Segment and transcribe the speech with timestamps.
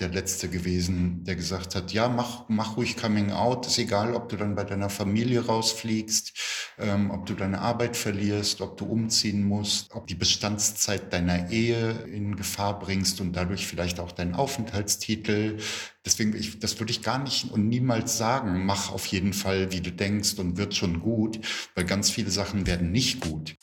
[0.00, 3.66] der Letzte gewesen, der gesagt hat, ja, mach, mach ruhig Coming Out.
[3.66, 6.32] Ist egal, ob du dann bei deiner Familie rausfliegst,
[6.78, 11.90] ähm, ob du deine Arbeit verlierst, ob du umziehen musst, ob die Bestandszeit deiner Ehe
[12.12, 15.58] in Gefahr bringst und dadurch vielleicht auch deinen Aufenthaltstitel.
[16.04, 19.80] Deswegen, ich, das würde ich gar nicht und niemals sagen, mach auf jeden Fall, wie
[19.80, 21.40] du denkst und wird schon gut,
[21.74, 23.56] weil ganz viele Sachen werden nicht gut.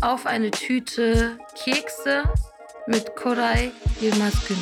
[0.00, 2.24] Auf eine Tüte Kekse
[2.86, 4.60] mit Koray Yilmaz Günay.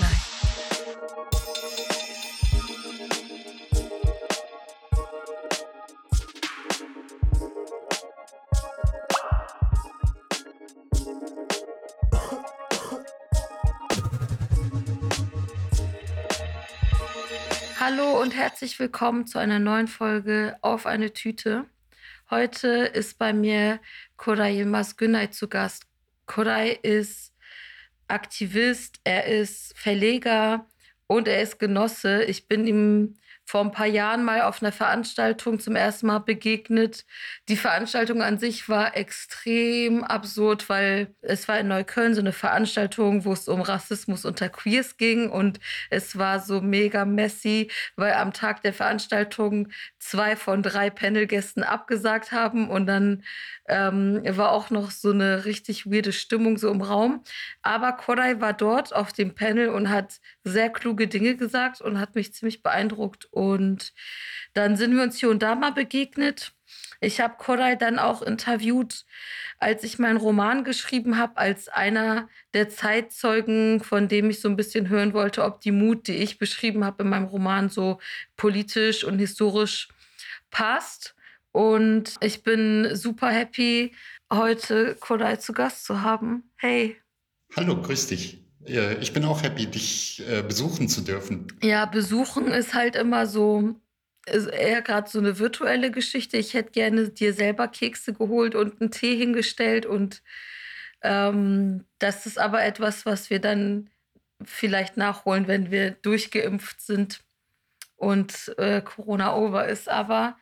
[17.78, 21.66] Hallo und herzlich willkommen zu einer neuen Folge auf eine Tüte.
[22.30, 23.80] Heute ist bei mir
[24.18, 25.84] Koray Yilmaz Günay zu Gast.
[26.26, 27.32] Koray ist
[28.08, 30.66] Aktivist, er ist Verleger
[31.06, 32.24] und er ist Genosse.
[32.24, 33.14] Ich bin ihm
[33.48, 37.06] vor ein paar Jahren mal auf einer Veranstaltung zum ersten Mal begegnet.
[37.48, 43.24] Die Veranstaltung an sich war extrem absurd, weil es war in Neukölln so eine Veranstaltung,
[43.24, 48.34] wo es um Rassismus unter Queers ging und es war so mega messy, weil am
[48.34, 53.22] Tag der Veranstaltung zwei von drei Panelgästen abgesagt haben und dann
[53.66, 57.22] ähm, war auch noch so eine richtig weirde Stimmung so im Raum.
[57.62, 62.14] Aber Koray war dort auf dem Panel und hat sehr kluge Dinge gesagt und hat
[62.14, 63.28] mich ziemlich beeindruckt.
[63.38, 63.92] Und
[64.54, 66.52] dann sind wir uns hier und da mal begegnet.
[67.00, 69.04] Ich habe Koray dann auch interviewt,
[69.58, 74.56] als ich meinen Roman geschrieben habe, als einer der Zeitzeugen, von dem ich so ein
[74.56, 78.00] bisschen hören wollte, ob die Mut, die ich beschrieben habe in meinem Roman, so
[78.36, 79.88] politisch und historisch
[80.50, 81.14] passt.
[81.52, 83.94] Und ich bin super happy,
[84.32, 86.50] heute Kodai zu Gast zu haben.
[86.56, 87.00] Hey.
[87.56, 88.47] Hallo, grüß dich.
[88.64, 91.46] Ich bin auch happy, dich äh, besuchen zu dürfen.
[91.62, 93.76] Ja, besuchen ist halt immer so,
[94.26, 96.36] ist eher gerade so eine virtuelle Geschichte.
[96.36, 99.86] Ich hätte gerne dir selber Kekse geholt und einen Tee hingestellt.
[99.86, 100.22] Und
[101.02, 103.90] ähm, das ist aber etwas, was wir dann
[104.44, 107.20] vielleicht nachholen, wenn wir durchgeimpft sind
[107.96, 109.88] und äh, Corona over ist.
[109.88, 110.36] Aber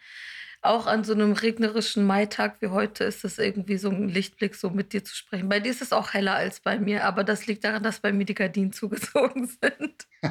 [0.68, 4.70] auch an so einem regnerischen Maitag wie heute ist es irgendwie so ein Lichtblick, so
[4.70, 5.48] mit dir zu sprechen.
[5.48, 8.12] Bei dir ist es auch heller als bei mir, aber das liegt daran, dass bei
[8.12, 10.06] mir die Gardinen zugezogen sind.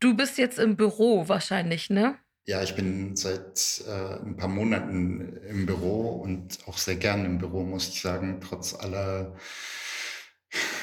[0.00, 2.16] du bist jetzt im Büro wahrscheinlich, ne?
[2.46, 7.36] Ja, ich bin seit äh, ein paar Monaten im Büro und auch sehr gern im
[7.36, 9.36] Büro, muss ich sagen, trotz aller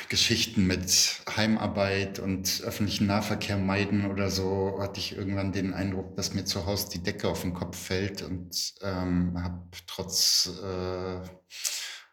[0.09, 6.33] Geschichten mit Heimarbeit und öffentlichen Nahverkehr meiden oder so, hatte ich irgendwann den Eindruck, dass
[6.33, 11.21] mir zu Hause die Decke auf den Kopf fällt und ähm, habe trotz äh,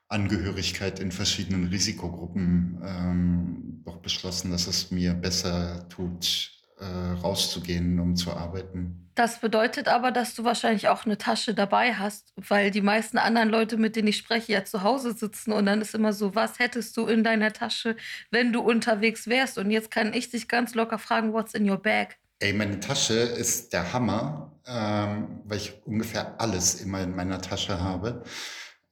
[0.08, 8.16] Angehörigkeit in verschiedenen Risikogruppen ähm, doch beschlossen, dass es mir besser tut, äh, rauszugehen, um
[8.16, 9.10] zu arbeiten.
[9.14, 13.50] Das bedeutet aber, dass du wahrscheinlich auch eine Tasche dabei hast, weil die meisten anderen
[13.50, 16.58] Leute, mit denen ich spreche, ja zu Hause sitzen und dann ist immer so, was
[16.58, 17.96] hättest du in deiner Tasche,
[18.30, 19.58] wenn du unterwegs wärst?
[19.58, 22.16] Und jetzt kann ich dich ganz locker fragen, what's in your bag?
[22.38, 27.80] Ey, meine Tasche ist der Hammer, ähm, weil ich ungefähr alles immer in meiner Tasche
[27.80, 28.24] habe.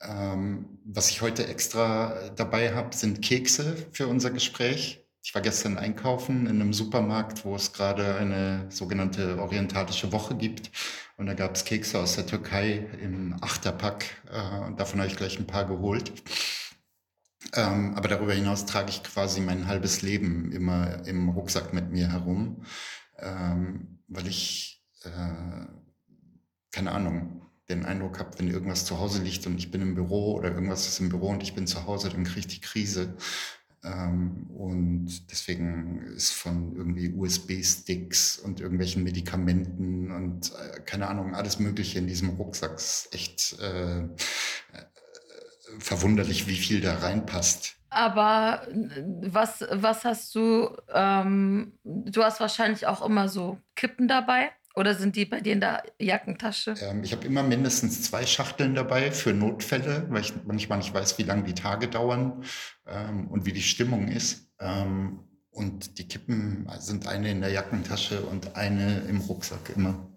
[0.03, 5.05] Ähm, was ich heute extra dabei habe, sind Kekse für unser Gespräch.
[5.23, 10.71] Ich war gestern einkaufen in einem Supermarkt, wo es gerade eine sogenannte orientalische Woche gibt.
[11.17, 14.07] Und da gab es Kekse aus der Türkei im Achterpack.
[14.31, 16.13] Äh, und davon habe ich gleich ein paar geholt.
[17.55, 22.13] Ähm, aber darüber hinaus trage ich quasi mein halbes Leben immer im Rucksack mit mir
[22.13, 22.65] herum,
[23.19, 25.67] ähm, weil ich, äh,
[26.71, 30.35] keine Ahnung, den Eindruck habe, wenn irgendwas zu Hause liegt und ich bin im Büro
[30.35, 33.17] oder irgendwas ist im Büro und ich bin zu Hause, dann kriege ich die Krise.
[33.83, 41.59] Ähm, und deswegen ist von irgendwie USB-Sticks und irgendwelchen Medikamenten und äh, keine Ahnung, alles
[41.59, 44.07] Mögliche in diesem Rucksack ist echt äh, äh,
[45.78, 47.77] verwunderlich, wie viel da reinpasst.
[47.89, 48.66] Aber
[49.22, 54.51] was, was hast du, ähm, du hast wahrscheinlich auch immer so Kippen dabei?
[54.77, 56.75] Oder sind die bei dir in der Jackentasche?
[56.81, 61.19] Ähm, ich habe immer mindestens zwei Schachteln dabei für Notfälle, weil ich manchmal nicht weiß,
[61.19, 62.45] wie lange die Tage dauern
[62.87, 64.49] ähm, und wie die Stimmung ist.
[64.61, 65.21] Ähm,
[65.51, 70.09] und die Kippen sind eine in der Jackentasche und eine im Rucksack immer.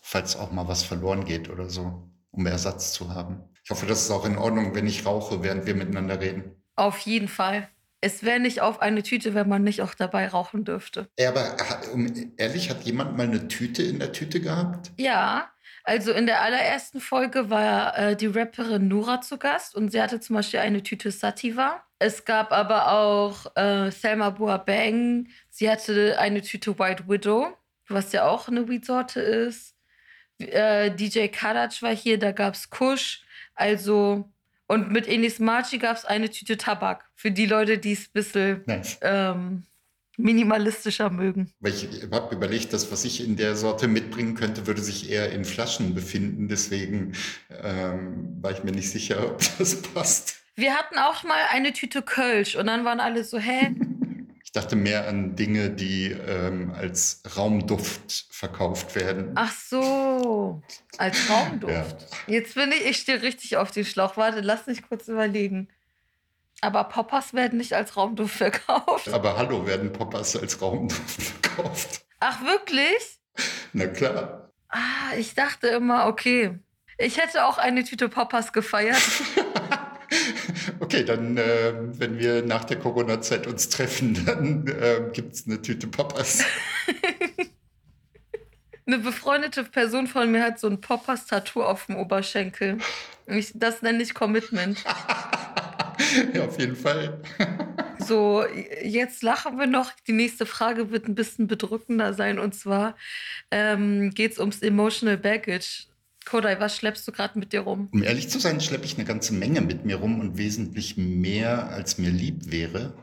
[0.00, 3.42] Falls auch mal was verloren geht oder so, um Ersatz zu haben.
[3.64, 6.62] Ich hoffe, das ist auch in Ordnung, wenn ich rauche, während wir miteinander reden.
[6.76, 7.70] Auf jeden Fall
[8.04, 11.08] es wäre nicht auf eine Tüte, wenn man nicht auch dabei rauchen dürfte.
[11.18, 11.56] Ja, aber
[11.92, 12.06] um,
[12.36, 14.92] ehrlich, hat jemand mal eine Tüte in der Tüte gehabt?
[14.98, 15.50] Ja,
[15.84, 20.20] also in der allerersten Folge war äh, die Rapperin Nura zu Gast und sie hatte
[20.20, 21.82] zum Beispiel eine Tüte Sativa.
[21.98, 27.56] Es gab aber auch äh, Selma Boabeng, sie hatte eine Tüte White Widow,
[27.88, 29.76] was ja auch eine Weed-Sorte ist.
[30.38, 33.24] Äh, DJ Kadac war hier, da gab es Kush.
[33.54, 34.28] Also,
[34.66, 37.04] und mit Enis Marchi gab es eine Tüte Tabak.
[37.14, 38.98] Für die Leute, die es ein bisschen nice.
[39.02, 39.64] ähm,
[40.16, 41.52] minimalistischer mögen.
[41.60, 45.32] Weil ich habe überlegt, dass was ich in der Sorte mitbringen könnte, würde sich eher
[45.32, 46.48] in Flaschen befinden.
[46.48, 47.12] Deswegen
[47.50, 50.40] ähm, war ich mir nicht sicher, ob das passt.
[50.56, 53.74] Wir hatten auch mal eine Tüte Kölsch und dann waren alle so, hä?
[54.54, 59.32] Ich dachte mehr an Dinge, die ähm, als Raumduft verkauft werden.
[59.34, 60.62] Ach so,
[60.96, 61.72] als Raumduft.
[61.72, 61.86] Ja.
[62.28, 64.16] Jetzt bin ich, ich stehe richtig auf den Schlauch.
[64.16, 65.66] Warte, lass mich kurz überlegen.
[66.60, 69.08] Aber Poppers werden nicht als Raumduft verkauft.
[69.08, 72.06] Aber hallo, werden Poppers als Raumduft verkauft.
[72.20, 73.18] Ach, wirklich?
[73.72, 74.52] Na klar.
[74.68, 76.60] Ah, ich dachte immer, okay.
[76.96, 79.02] Ich hätte auch eine Tüte Poppers gefeiert.
[80.80, 85.60] okay, dann, äh, wenn wir nach der Corona-Zeit uns treffen, dann äh, gibt es eine
[85.60, 86.44] Tüte Poppers.
[88.86, 92.78] eine befreundete Person von mir hat so ein Poppers-Tattoo auf dem Oberschenkel.
[93.26, 94.84] Ich, das nenne ich Commitment.
[96.34, 97.20] ja, auf jeden Fall.
[97.98, 98.44] so,
[98.82, 99.92] jetzt lachen wir noch.
[100.06, 102.38] Die nächste Frage wird ein bisschen bedrückender sein.
[102.38, 102.96] Und zwar
[103.50, 105.86] ähm, geht es ums Emotional Baggage.
[106.24, 107.88] Kodai, was schleppst du gerade mit dir rum?
[107.92, 111.68] Um ehrlich zu sein, schleppe ich eine ganze Menge mit mir rum und wesentlich mehr,
[111.68, 112.94] als mir lieb wäre.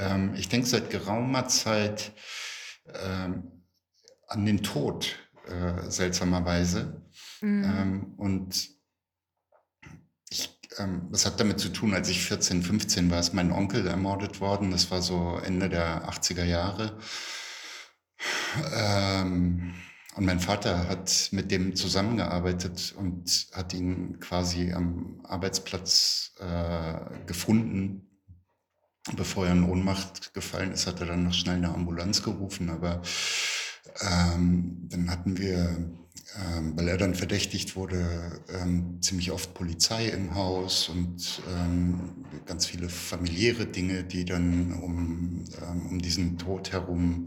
[0.00, 2.12] Ähm, ich denke seit geraumer Zeit
[3.04, 3.64] ähm,
[4.28, 5.16] an den Tod,
[5.46, 7.02] äh, seltsamerweise.
[7.40, 7.64] Mhm.
[7.64, 8.74] Ähm, und
[10.78, 14.40] ähm, das hat damit zu tun, als ich 14, 15 war, ist mein Onkel ermordet
[14.40, 14.70] worden.
[14.70, 16.98] Das war so Ende der 80er Jahre.
[18.74, 19.74] Ähm,
[20.16, 28.10] und mein Vater hat mit dem zusammengearbeitet und hat ihn quasi am Arbeitsplatz äh, gefunden.
[29.16, 32.70] Bevor er in Ohnmacht gefallen ist, hat er dann noch schnell eine Ambulanz gerufen.
[32.70, 33.02] Aber
[34.00, 35.90] ähm, dann hatten wir
[36.36, 42.66] ähm, weil er dann verdächtigt wurde, ähm, ziemlich oft Polizei im Haus und ähm, ganz
[42.66, 47.26] viele familiäre Dinge, die dann um, ähm, um diesen Tod herum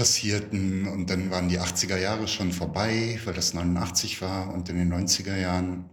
[0.00, 0.88] passierten.
[0.88, 4.90] Und dann waren die 80er Jahre schon vorbei, weil das 89 war und in den
[4.90, 5.90] 90er Jahren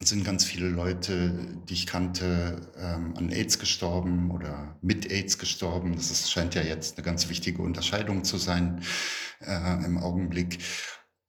[0.00, 5.96] sind ganz viele Leute, die ich kannte, ähm, an AIDS gestorben oder mit AIDS gestorben.
[5.96, 8.84] Das ist, scheint ja jetzt eine ganz wichtige Unterscheidung zu sein
[9.40, 10.58] äh, im Augenblick.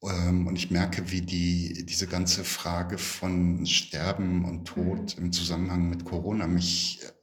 [0.03, 5.25] Ähm, und ich merke, wie die, diese ganze Frage von Sterben und Tod mhm.
[5.25, 7.18] im Zusammenhang mit Corona mich äh,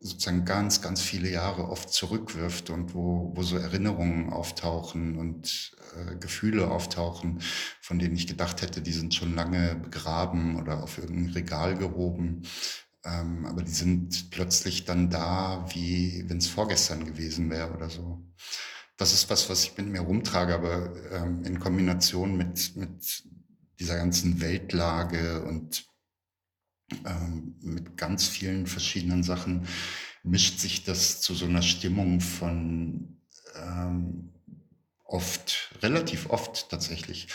[0.00, 6.16] sozusagen ganz, ganz viele Jahre oft zurückwirft und wo, wo so Erinnerungen auftauchen und äh,
[6.16, 7.40] Gefühle auftauchen,
[7.80, 12.42] von denen ich gedacht hätte, die sind schon lange begraben oder auf irgendein Regal gehoben.
[13.04, 18.24] Ähm, aber die sind plötzlich dann da, wie wenn es vorgestern gewesen wäre oder so
[18.96, 23.24] das ist was, was ich mit mir rumtrage, aber ähm, in Kombination mit, mit
[23.80, 25.86] dieser ganzen Weltlage und
[27.04, 29.66] ähm, mit ganz vielen verschiedenen Sachen
[30.22, 33.18] mischt sich das zu so einer Stimmung von
[33.56, 34.30] ähm,
[35.04, 37.28] oft, relativ oft tatsächlich,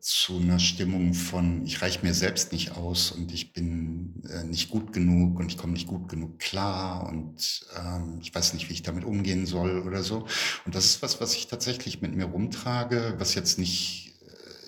[0.00, 4.70] zu einer Stimmung von, ich reiche mir selbst nicht aus und ich bin äh, nicht
[4.70, 8.74] gut genug und ich komme nicht gut genug klar und ähm, ich weiß nicht, wie
[8.74, 10.26] ich damit umgehen soll oder so.
[10.64, 14.17] Und das ist was, was ich tatsächlich mit mir rumtrage, was jetzt nicht äh,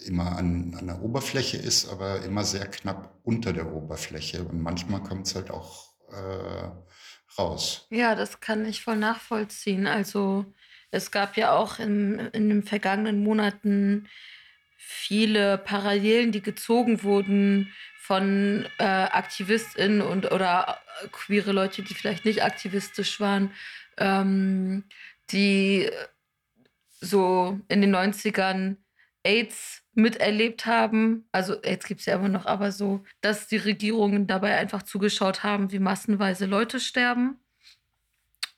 [0.07, 4.45] immer an, an der Oberfläche ist, aber immer sehr knapp unter der Oberfläche.
[4.45, 6.71] Und manchmal kommt es halt auch äh,
[7.39, 7.87] raus.
[7.91, 9.87] Ja, das kann ich voll nachvollziehen.
[9.87, 10.45] Also
[10.91, 14.09] es gab ja auch in, in den vergangenen Monaten
[14.77, 22.25] viele Parallelen, die gezogen wurden von äh, AktivistInnen und oder äh, queere Leute, die vielleicht
[22.25, 23.53] nicht aktivistisch waren,
[23.99, 24.85] ähm,
[25.31, 25.89] die
[27.01, 28.77] so in den 90ern
[29.23, 31.29] AIDS miterlebt haben.
[31.33, 35.43] Also AIDS gibt es ja immer noch, aber so, dass die Regierungen dabei einfach zugeschaut
[35.43, 37.39] haben, wie massenweise Leute sterben.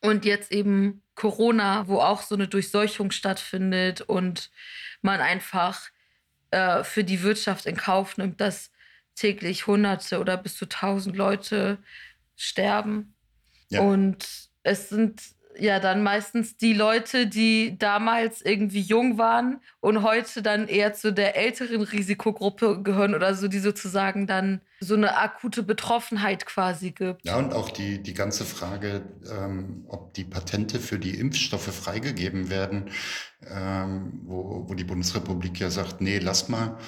[0.00, 4.50] Und jetzt eben Corona, wo auch so eine Durchseuchung stattfindet und
[5.00, 5.90] man einfach
[6.50, 8.70] äh, für die Wirtschaft in Kauf nimmt, dass
[9.14, 11.78] täglich Hunderte oder bis zu tausend Leute
[12.36, 13.14] sterben.
[13.68, 13.82] Ja.
[13.82, 15.22] Und es sind
[15.58, 21.12] ja dann meistens die Leute, die damals irgendwie jung waren und heute dann eher zu
[21.12, 27.24] der älteren Risikogruppe gehören oder so, die sozusagen dann so eine akute Betroffenheit quasi gibt.
[27.24, 32.50] Ja, und auch die, die ganze Frage, ähm, ob die Patente für die Impfstoffe freigegeben
[32.50, 32.90] werden,
[33.46, 36.78] ähm, wo, wo die Bundesrepublik ja sagt, nee, lass mal.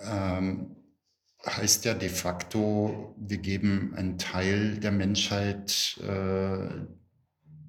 [0.00, 0.76] Ähm,
[1.46, 6.68] heißt ja de facto, wir geben einen Teil der Menschheit äh,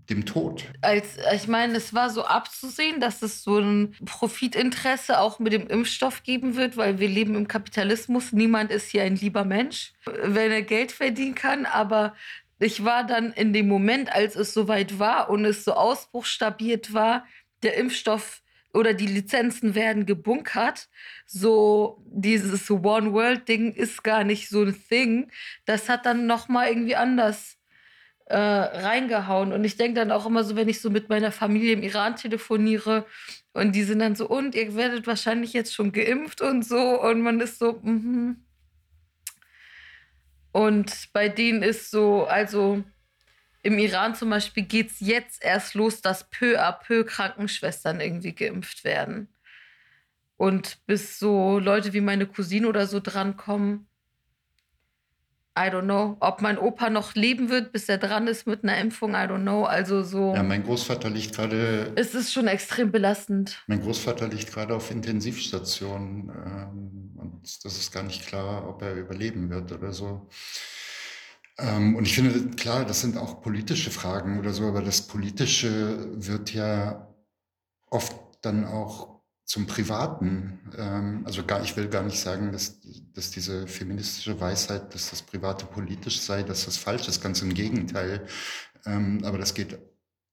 [0.09, 0.65] dem Tod.
[0.81, 5.67] Als, ich meine, es war so abzusehen, dass es so ein Profitinteresse auch mit dem
[5.67, 8.31] Impfstoff geben wird, weil wir leben im Kapitalismus.
[8.31, 11.65] Niemand ist hier ein lieber Mensch, wenn er Geld verdienen kann.
[11.65, 12.15] Aber
[12.59, 17.25] ich war dann in dem Moment, als es soweit war und es so ausbruchstabiert war,
[17.63, 18.41] der Impfstoff
[18.73, 20.89] oder die Lizenzen werden gebunkert.
[21.25, 25.31] So dieses One World Ding ist gar nicht so ein Thing.
[25.65, 27.58] Das hat dann noch mal irgendwie anders
[28.29, 29.51] äh, reingehauen.
[29.51, 32.15] Und ich denke dann auch immer so, wenn ich so mit meiner Familie im Iran
[32.15, 33.05] telefoniere
[33.53, 37.01] und die sind dann so, und ihr werdet wahrscheinlich jetzt schon geimpft und so.
[37.01, 38.45] Und man ist so, mhm.
[40.51, 42.83] Und bei denen ist so, also
[43.62, 48.33] im Iran zum Beispiel geht es jetzt erst los, dass peu à peu Krankenschwestern irgendwie
[48.33, 49.27] geimpft werden.
[50.38, 53.88] Und bis so Leute wie meine Cousine oder so drankommen,
[55.59, 58.77] I don't know, ob mein Opa noch leben wird, bis er dran ist mit einer
[58.77, 59.65] Impfung, I don't know.
[59.65, 60.33] Also so.
[60.33, 61.91] Ja, mein Großvater liegt gerade.
[61.97, 63.61] Es ist schon extrem belastend.
[63.67, 68.95] Mein Großvater liegt gerade auf Intensivstation ähm, und das ist gar nicht klar, ob er
[68.95, 70.29] überleben wird oder so.
[71.57, 76.07] Ähm, und ich finde, klar, das sind auch politische Fragen oder so, aber das Politische
[76.13, 77.13] wird ja
[77.89, 79.18] oft dann auch
[79.49, 80.59] zum Privaten.
[80.77, 82.79] Ähm, also gar, ich will gar nicht sagen, dass,
[83.13, 87.21] dass diese feministische Weisheit, dass das Private politisch sei, dass das falsch ist.
[87.21, 88.27] Ganz im Gegenteil.
[88.85, 89.79] Ähm, aber das geht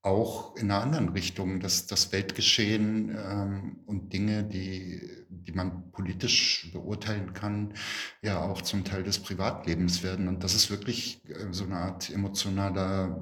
[0.02, 6.70] auch in einer anderen Richtung, dass das Weltgeschehen ähm, und Dinge, die, die man politisch
[6.74, 7.72] beurteilen kann,
[8.20, 10.28] ja auch zum Teil des Privatlebens werden.
[10.28, 13.18] Und das ist wirklich äh, so eine Art emotionaler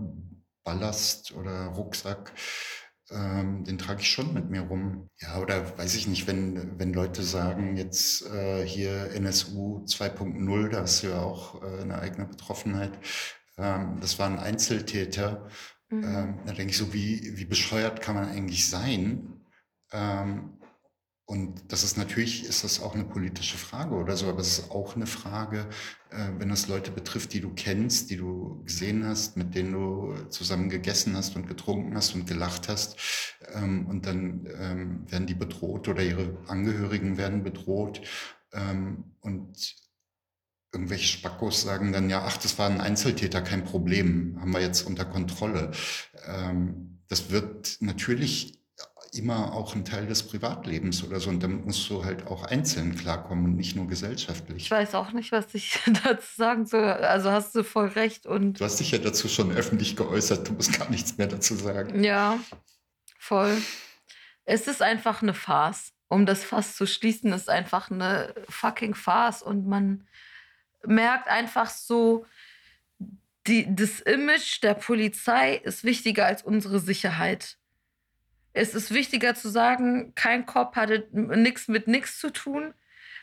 [0.65, 2.33] Ballast oder Rucksack,
[3.11, 5.09] ähm, den trage ich schon mit mir rum.
[5.21, 10.83] Ja, oder weiß ich nicht, wenn, wenn Leute sagen, jetzt äh, hier NSU 2.0, da
[10.83, 12.93] hast du ja auch äh, eine eigene Betroffenheit.
[13.59, 15.49] Ähm, das war ein Einzeltäter
[15.95, 16.05] Mhm.
[16.05, 19.45] Ähm, da denke ich so, wie, wie bescheuert kann man eigentlich sein?
[19.93, 20.54] Ähm,
[21.27, 24.71] und das ist natürlich, ist das auch eine politische Frage oder so, aber es ist
[24.71, 25.67] auch eine Frage,
[26.11, 30.15] äh, wenn das Leute betrifft, die du kennst, die du gesehen hast, mit denen du
[30.29, 32.99] zusammen gegessen hast und getrunken hast und gelacht hast.
[33.55, 38.03] Ähm, und dann ähm, werden die bedroht oder ihre Angehörigen werden bedroht.
[38.53, 39.77] Ähm, und
[40.75, 44.83] irgendwelche Spackos sagen dann ja, ach, das war ein Einzeltäter, kein Problem, haben wir jetzt
[44.83, 45.71] unter Kontrolle.
[47.07, 48.64] Das wird natürlich
[49.15, 51.31] immer auch ein Teil des Privatlebens oder so.
[51.31, 54.65] Und damit musst du halt auch einzeln klarkommen und nicht nur gesellschaftlich.
[54.65, 56.85] Ich weiß auch nicht, was ich dazu sagen soll.
[56.85, 58.27] Also hast du voll recht.
[58.27, 60.49] Und du hast dich ja dazu schon öffentlich geäußert.
[60.49, 62.03] Du musst gar nichts mehr dazu sagen.
[62.03, 62.39] Ja,
[63.19, 63.57] voll.
[64.45, 65.93] Es ist einfach eine Farce.
[66.09, 69.43] Um das Fass zu schließen, ist einfach eine fucking Farce.
[69.43, 70.07] Und man
[70.85, 72.27] merkt einfach so,
[73.47, 77.59] die, das Image der Polizei ist wichtiger als unsere Sicherheit.
[78.55, 82.73] Es ist wichtiger zu sagen, kein Kopf hatte nichts mit nichts zu tun,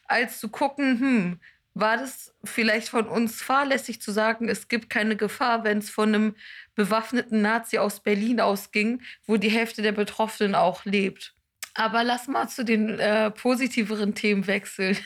[0.05, 1.39] als zu gucken, hm,
[1.73, 6.13] war das vielleicht von uns fahrlässig zu sagen, es gibt keine Gefahr, wenn es von
[6.13, 6.35] einem
[6.75, 11.33] bewaffneten Nazi aus Berlin ausging, wo die Hälfte der Betroffenen auch lebt.
[11.73, 14.97] Aber lass mal zu den äh, positiveren Themen wechseln.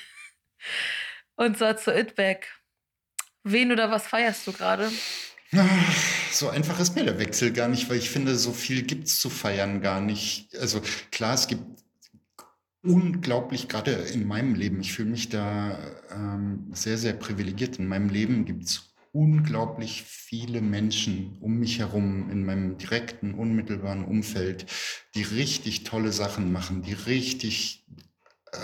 [1.36, 2.52] Und zwar zu Itback.
[3.44, 4.92] Wen oder was feierst du gerade?
[6.32, 9.20] So einfach ist mir der Wechsel gar nicht, weil ich finde, so viel gibt es
[9.20, 10.56] zu feiern gar nicht.
[10.58, 11.64] Also klar, es gibt
[12.84, 15.78] unglaublich, gerade in meinem Leben, ich fühle mich da
[16.12, 17.80] ähm, sehr, sehr privilegiert.
[17.80, 24.04] In meinem Leben gibt es unglaublich viele Menschen um mich herum, in meinem direkten, unmittelbaren
[24.04, 24.66] Umfeld,
[25.16, 27.86] die richtig tolle Sachen machen, die richtig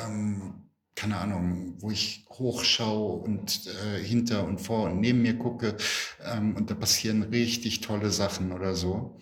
[0.03, 5.77] ähm, keine Ahnung, wo ich hochschaue und äh, hinter und vor und neben mir gucke
[6.23, 9.19] ähm, und da passieren richtig tolle Sachen oder so.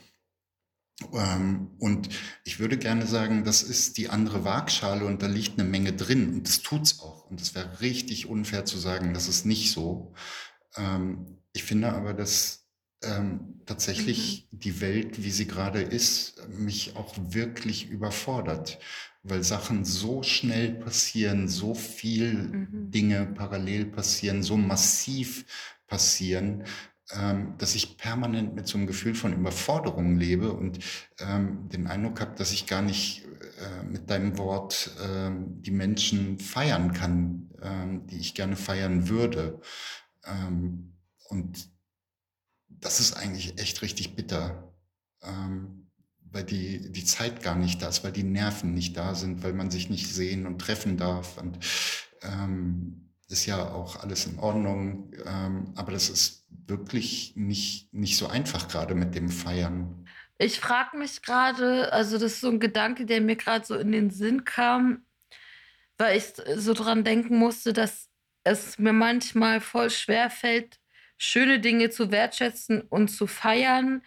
[1.13, 2.09] Ähm, und
[2.43, 6.33] ich würde gerne sagen, das ist die andere Waagschale und da liegt eine Menge drin
[6.33, 7.29] und das tut's auch.
[7.29, 10.13] Und es wäre richtig unfair zu sagen, das ist nicht so.
[10.75, 12.67] Ähm, ich finde aber, dass
[13.01, 14.59] ähm, tatsächlich mhm.
[14.59, 18.79] die Welt, wie sie gerade ist, mich auch wirklich überfordert
[19.23, 22.91] weil Sachen so schnell passieren, so viel mhm.
[22.91, 25.45] Dinge parallel passieren, so massiv
[25.87, 26.63] passieren,
[27.11, 30.79] ähm, dass ich permanent mit so einem Gefühl von Überforderung lebe und
[31.19, 33.25] ähm, den Eindruck habe, dass ich gar nicht
[33.59, 39.59] äh, mit deinem Wort ähm, die Menschen feiern kann, ähm, die ich gerne feiern würde.
[40.23, 40.93] Ähm,
[41.29, 41.69] und
[42.67, 44.71] das ist eigentlich echt richtig bitter,
[45.23, 45.88] ähm,
[46.31, 49.53] weil die, die Zeit gar nicht da ist, weil die Nerven nicht da sind, weil
[49.53, 51.37] man sich nicht sehen und treffen darf.
[51.37, 51.59] Und
[52.21, 58.27] ähm, ist ja auch alles in Ordnung, ähm, aber das ist wirklich nicht, nicht so
[58.27, 60.07] einfach gerade mit dem Feiern.
[60.37, 63.91] Ich frage mich gerade, also das ist so ein Gedanke, der mir gerade so in
[63.91, 65.03] den Sinn kam,
[65.97, 68.09] weil ich so dran denken musste, dass
[68.43, 70.79] es mir manchmal voll schwer fällt,
[71.17, 74.01] schöne Dinge zu wertschätzen und zu feiern,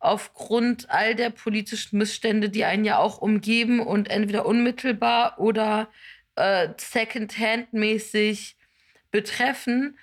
[0.00, 5.88] aufgrund all der politischen Missstände, die einen ja auch umgeben und entweder unmittelbar oder
[6.36, 8.56] äh, second-hand-mäßig
[9.10, 9.98] betreffen.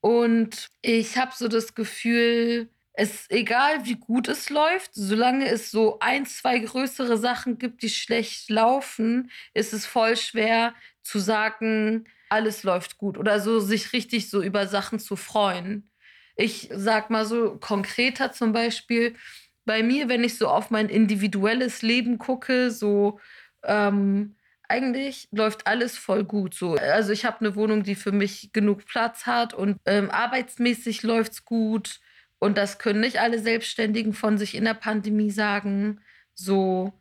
[0.00, 5.98] Und ich habe so das Gefühl, es egal, wie gut es läuft, solange es so
[6.00, 12.62] ein, zwei größere Sachen gibt, die schlecht laufen, ist es voll schwer zu sagen, alles
[12.62, 15.90] läuft gut oder so sich richtig so über Sachen zu freuen.
[16.36, 19.16] Ich sag mal so konkreter zum Beispiel,
[19.64, 23.18] bei mir, wenn ich so auf mein individuelles Leben gucke, so
[23.64, 24.36] ähm,
[24.68, 26.54] eigentlich läuft alles voll gut.
[26.54, 26.74] So.
[26.76, 31.32] Also ich habe eine Wohnung, die für mich genug Platz hat und ähm, arbeitsmäßig läuft
[31.32, 32.00] es gut.
[32.38, 36.00] Und das können nicht alle Selbstständigen von sich in der Pandemie sagen.
[36.34, 36.92] So,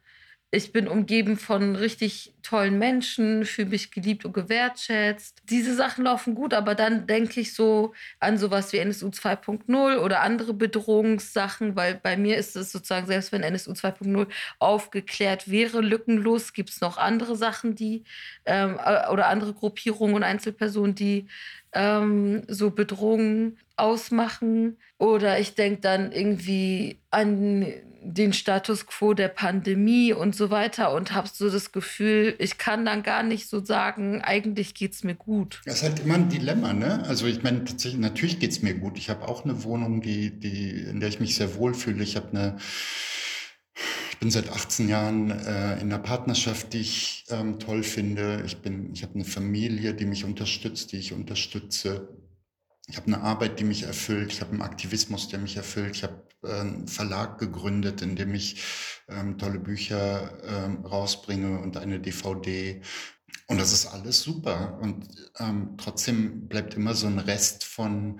[0.55, 5.41] ich bin umgeben von richtig tollen Menschen, fühle mich geliebt und gewertschätzt.
[5.49, 10.21] Diese Sachen laufen gut, aber dann denke ich so an sowas wie NSU 2.0 oder
[10.21, 14.27] andere Bedrohungssachen, weil bei mir ist es sozusagen, selbst wenn NSU 2.0
[14.59, 18.03] aufgeklärt wäre, lückenlos, gibt es noch andere Sachen, die
[18.45, 21.27] ähm, äh, oder andere Gruppierungen und Einzelpersonen, die
[21.73, 24.77] ähm, so Bedrohungen ausmachen.
[24.97, 27.65] Oder ich denke dann irgendwie an
[28.01, 32.85] den Status quo der Pandemie und so weiter und habe so das Gefühl, ich kann
[32.85, 35.61] dann gar nicht so sagen, eigentlich geht es mir gut.
[35.65, 37.03] Das ist halt immer ein Dilemma, ne?
[37.07, 38.97] Also ich meine, tatsächlich, natürlich geht es mir gut.
[38.97, 42.03] Ich habe auch eine Wohnung, die, die, in der ich mich sehr wohl fühle.
[42.03, 42.57] Ich habe eine
[44.11, 48.43] ich bin seit 18 Jahren äh, in einer Partnerschaft, die ich ähm, toll finde.
[48.45, 48.55] Ich,
[48.93, 52.07] ich habe eine Familie, die mich unterstützt, die ich unterstütze.
[52.87, 54.31] Ich habe eine Arbeit, die mich erfüllt.
[54.31, 55.95] Ich habe einen Aktivismus, der mich erfüllt.
[55.95, 58.63] Ich habe äh, einen Verlag gegründet, in dem ich
[59.09, 62.81] ähm, tolle Bücher ähm, rausbringe und eine DVD.
[63.47, 64.79] Und das ist alles super.
[64.81, 65.07] Und
[65.39, 68.19] ähm, trotzdem bleibt immer so ein Rest von,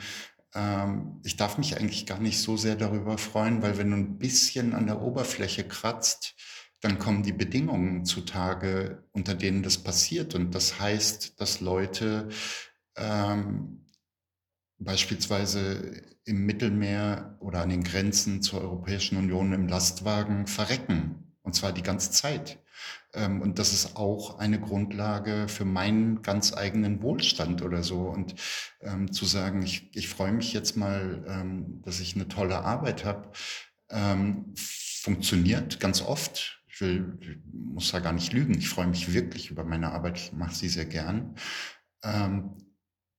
[0.56, 4.17] ähm, ich darf mich eigentlich gar nicht so sehr darüber freuen, weil wenn du ein
[4.17, 6.34] bisschen an der Oberfläche kratzt,
[6.82, 10.36] dann kommen die Bedingungen zutage, unter denen das passiert.
[10.36, 12.30] Und das heißt, dass Leute
[12.95, 13.85] ähm,
[14.86, 21.34] beispielsweise im Mittelmeer oder an den Grenzen zur Europäischen Union im Lastwagen verrecken.
[21.43, 22.60] Und zwar die ganze Zeit.
[23.13, 28.02] Ähm, und das ist auch eine Grundlage für meinen ganz eigenen Wohlstand oder so.
[28.02, 28.36] Und
[28.82, 33.06] ähm, zu sagen, ich, ich freue mich jetzt mal, ähm, dass ich eine tolle Arbeit
[33.06, 33.32] habe,
[33.89, 36.63] ähm, funktioniert ganz oft.
[36.67, 38.58] Ich will, ich muss da gar nicht lügen.
[38.58, 40.17] Ich freue mich wirklich über meine Arbeit.
[40.17, 41.36] Ich mache sie sehr gern.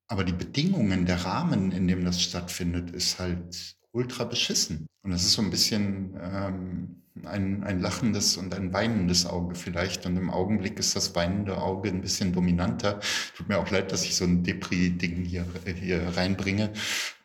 [0.09, 4.87] Aber die Bedingungen, der Rahmen, in dem das stattfindet, ist halt ultra beschissen.
[5.03, 10.07] Und das ist so ein bisschen ähm, ein, ein lachendes und ein weinendes Auge vielleicht.
[10.07, 13.01] Und im Augenblick ist das weinende Auge ein bisschen dominanter.
[13.37, 16.73] Tut mir auch leid, dass ich so ein Depri-Ding hier, hier reinbringe.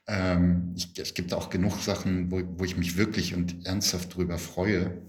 [0.08, 4.38] Ähm, ich, es gibt auch genug Sachen, wo, wo ich mich wirklich und ernsthaft drüber
[4.40, 5.02] freue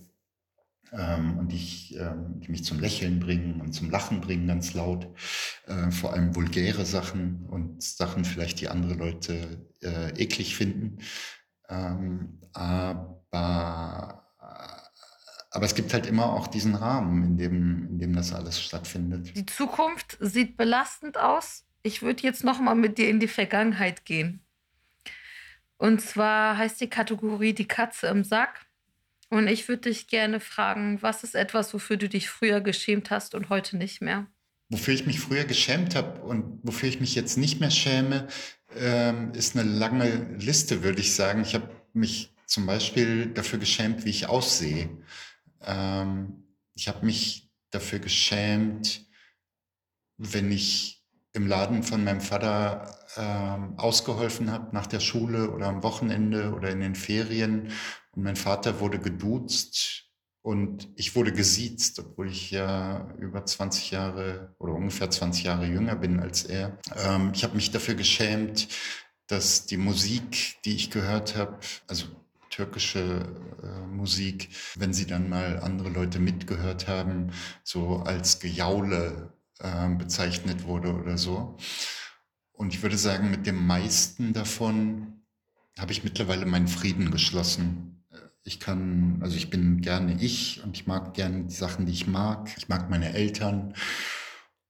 [0.92, 5.08] ähm, und die, ähm, die mich zum Lächeln bringen und zum Lachen bringen, ganz laut.
[5.66, 10.98] Äh, vor allem vulgäre Sachen und Sachen vielleicht, die andere Leute äh, eklig finden.
[11.68, 14.28] Ähm, aber,
[15.50, 19.34] aber es gibt halt immer auch diesen Rahmen, in dem, in dem das alles stattfindet.
[19.34, 21.64] Die Zukunft sieht belastend aus.
[21.82, 24.40] Ich würde jetzt noch mal mit dir in die Vergangenheit gehen.
[25.78, 28.66] Und zwar heißt die Kategorie die Katze im Sack.
[29.32, 33.34] Und ich würde dich gerne fragen, was ist etwas, wofür du dich früher geschämt hast
[33.34, 34.26] und heute nicht mehr?
[34.68, 38.28] Wofür ich mich früher geschämt habe und wofür ich mich jetzt nicht mehr schäme,
[38.76, 41.40] ähm, ist eine lange Liste, würde ich sagen.
[41.40, 44.90] Ich habe mich zum Beispiel dafür geschämt, wie ich aussehe.
[45.62, 49.06] Ähm, ich habe mich dafür geschämt,
[50.18, 55.82] wenn ich im Laden von meinem Vater ähm, ausgeholfen habe nach der Schule oder am
[55.82, 57.72] Wochenende oder in den Ferien
[58.14, 60.04] und mein Vater wurde geduzt
[60.42, 65.96] und ich wurde gesiezt, obwohl ich ja über 20 Jahre oder ungefähr 20 Jahre jünger
[65.96, 66.78] bin als er.
[66.96, 68.68] Ähm, ich habe mich dafür geschämt,
[69.28, 72.06] dass die Musik, die ich gehört habe, also
[72.50, 73.24] türkische
[73.62, 80.64] äh, Musik, wenn sie dann mal andere Leute mitgehört haben, so als Gejaule äh, bezeichnet
[80.64, 81.56] wurde oder so.
[82.52, 85.22] Und ich würde sagen, mit dem meisten davon
[85.78, 88.01] habe ich mittlerweile meinen Frieden geschlossen.
[88.44, 92.06] Ich kann, also ich bin gerne ich und ich mag gerne die Sachen, die ich
[92.06, 92.52] mag.
[92.56, 93.74] Ich mag meine Eltern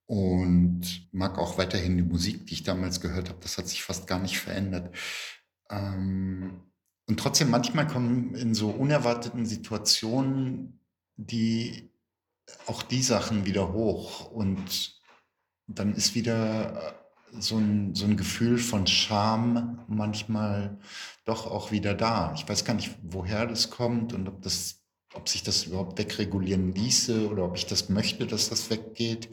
[0.07, 3.41] und mag auch weiterhin die Musik, die ich damals gehört habe.
[3.41, 4.95] Das hat sich fast gar nicht verändert.
[5.71, 6.61] Ähm,
[7.07, 10.79] und trotzdem, manchmal kommen in so unerwarteten Situationen
[11.17, 11.91] die
[12.67, 15.01] auch die Sachen wieder hoch und
[15.67, 17.02] dann ist wieder
[17.39, 20.79] so ein, so ein Gefühl von Scham manchmal
[21.25, 22.33] doch auch wieder da.
[22.37, 24.83] Ich weiß gar nicht, woher das kommt und ob das,
[25.15, 29.29] ob sich das überhaupt wegregulieren ließe oder ob ich das möchte, dass das weggeht.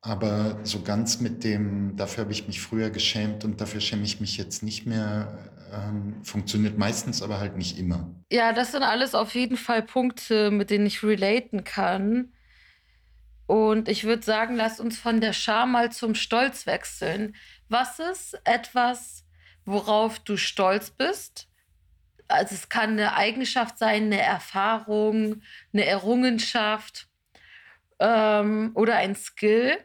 [0.00, 4.20] Aber so ganz mit dem, dafür habe ich mich früher geschämt und dafür schäme ich
[4.20, 8.14] mich jetzt nicht mehr, ähm, funktioniert meistens, aber halt nicht immer.
[8.30, 12.33] Ja, das sind alles auf jeden Fall Punkte, mit denen ich relaten kann.
[13.46, 17.36] Und ich würde sagen, lass uns von der Scham mal zum Stolz wechseln.
[17.68, 19.24] Was ist etwas,
[19.64, 21.48] worauf du stolz bist?
[22.26, 27.08] Also es kann eine Eigenschaft sein, eine Erfahrung, eine Errungenschaft
[27.98, 29.76] ähm, oder ein Skill,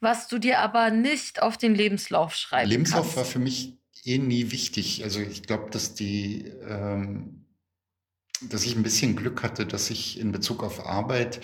[0.00, 3.16] was du dir aber nicht auf den Lebenslauf schreiben Lebenslauf kannst.
[3.16, 5.02] war für mich eh nie wichtig.
[5.04, 7.44] Also ich glaube, dass die, ähm,
[8.42, 11.40] dass ich ein bisschen Glück hatte, dass ich in Bezug auf Arbeit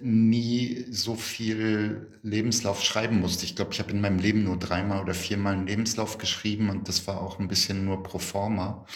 [0.00, 3.44] nie so viel Lebenslauf schreiben musste.
[3.44, 6.88] Ich glaube, ich habe in meinem Leben nur dreimal oder viermal einen Lebenslauf geschrieben und
[6.88, 8.86] das war auch ein bisschen nur pro forma.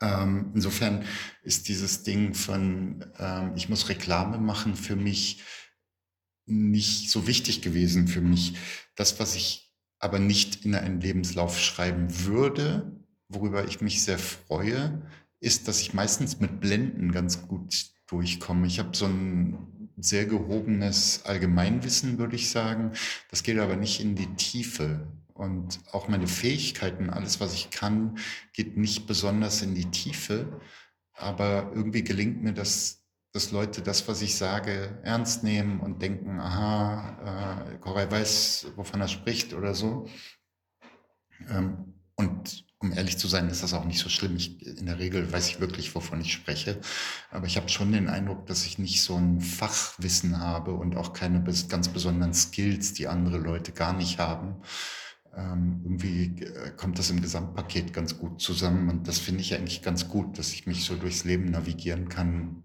[0.00, 1.04] Ähm, insofern
[1.42, 5.42] ist dieses Ding von, ähm, ich muss Reklame machen, für mich
[6.44, 8.54] nicht so wichtig gewesen für mich.
[8.94, 15.02] Das, was ich aber nicht in einen Lebenslauf schreiben würde, worüber ich mich sehr freue,
[15.40, 18.66] ist, dass ich meistens mit Blenden ganz gut durchkomme.
[18.66, 22.92] Ich habe so ein sehr gehobenes Allgemeinwissen, würde ich sagen.
[23.30, 25.06] Das geht aber nicht in die Tiefe.
[25.32, 28.18] Und auch meine Fähigkeiten, alles, was ich kann,
[28.52, 30.60] geht nicht besonders in die Tiefe.
[31.12, 36.40] Aber irgendwie gelingt mir das, dass Leute das, was ich sage, ernst nehmen und denken,
[36.40, 40.06] aha, äh, Koray weiß, wovon er spricht oder so.
[41.48, 44.36] Ähm, und um ehrlich zu sein, ist das auch nicht so schlimm.
[44.36, 46.80] Ich, in der Regel weiß ich wirklich, wovon ich spreche.
[47.30, 51.12] Aber ich habe schon den Eindruck, dass ich nicht so ein Fachwissen habe und auch
[51.12, 54.62] keine ganz besonderen Skills, die andere Leute gar nicht haben
[55.36, 58.88] ähm, irgendwie äh, kommt das im Gesamtpaket ganz gut zusammen.
[58.88, 62.64] Und das finde ich eigentlich ganz gut, dass ich mich so durchs Leben navigieren kann,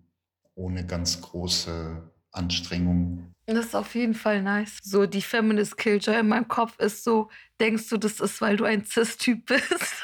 [0.56, 3.34] ohne ganz große Anstrengungen.
[3.46, 4.78] Das ist auf jeden Fall nice.
[4.82, 8.66] So die Feminist Killjoy in meinem Kopf ist so, denkst du, das ist, weil du
[8.66, 10.04] ein Cis-Typ bist?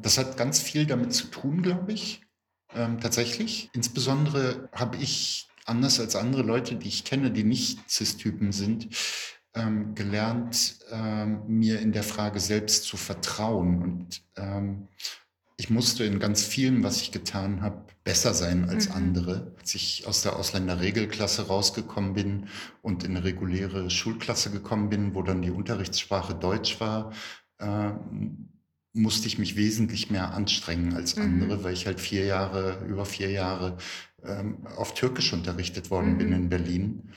[0.00, 2.22] das hat ganz viel damit zu tun, glaube ich.
[2.74, 3.70] Ähm, tatsächlich.
[3.72, 8.88] Insbesondere habe ich, anders als andere Leute, die ich kenne, die nicht Cis-Typen sind,
[9.54, 13.82] ähm, gelernt, ähm, mir in der Frage selbst zu vertrauen.
[13.82, 14.88] Und ähm,
[15.58, 18.94] ich musste in ganz vielem, was ich getan habe, besser sein als mhm.
[18.94, 19.54] andere.
[19.58, 22.48] Als ich aus der Ausländerregelklasse rausgekommen bin
[22.82, 27.12] und in eine reguläre Schulklasse gekommen bin, wo dann die Unterrichtssprache Deutsch war,
[27.58, 27.90] äh,
[28.92, 31.22] musste ich mich wesentlich mehr anstrengen als mhm.
[31.22, 33.78] andere, weil ich halt vier Jahre, über vier Jahre
[34.24, 36.18] ähm, auf Türkisch unterrichtet worden mhm.
[36.18, 37.12] bin in Berlin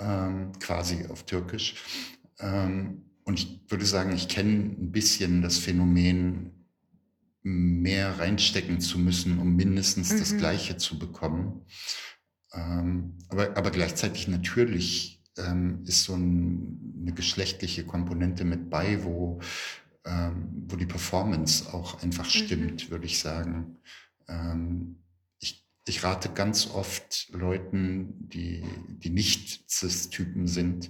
[0.00, 1.74] ähm, quasi auf Türkisch.
[2.38, 6.61] Ähm, und ich würde sagen, ich kenne ein bisschen das Phänomen,
[7.42, 10.18] mehr reinstecken zu müssen, um mindestens mhm.
[10.18, 11.66] das Gleiche zu bekommen.
[12.52, 19.40] Ähm, aber, aber gleichzeitig natürlich ähm, ist so ein, eine geschlechtliche Komponente mit bei, wo,
[20.04, 22.30] ähm, wo die Performance auch einfach mhm.
[22.30, 22.90] stimmt, mhm.
[22.90, 23.78] würde ich sagen.
[24.28, 25.02] Ähm,
[25.84, 28.64] ich rate ganz oft Leuten, die,
[28.98, 30.88] die nicht Cis-Typen sind,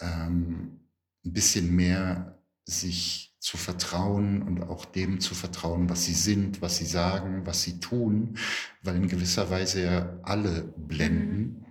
[0.00, 0.80] ähm,
[1.24, 6.78] ein bisschen mehr sich zu vertrauen und auch dem zu vertrauen, was sie sind, was
[6.78, 8.38] sie sagen, was sie tun,
[8.82, 11.38] weil in gewisser Weise ja alle blenden.
[11.38, 11.66] Mhm.